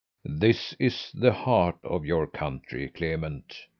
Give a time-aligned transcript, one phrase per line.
[0.25, 3.53] This is the heart of your country, Clement.